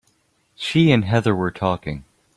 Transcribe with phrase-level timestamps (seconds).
[0.55, 2.05] She and Heather were talking.